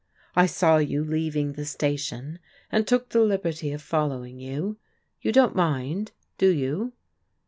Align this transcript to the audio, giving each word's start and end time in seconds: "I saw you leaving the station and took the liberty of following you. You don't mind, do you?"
"I 0.35 0.47
saw 0.47 0.77
you 0.77 1.03
leaving 1.03 1.53
the 1.53 1.63
station 1.63 2.39
and 2.71 2.87
took 2.87 3.09
the 3.09 3.21
liberty 3.21 3.71
of 3.71 3.83
following 3.83 4.39
you. 4.39 4.77
You 5.21 5.31
don't 5.31 5.55
mind, 5.55 6.11
do 6.39 6.49
you?" 6.49 6.93